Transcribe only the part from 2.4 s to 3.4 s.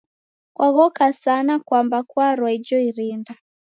ijo irinda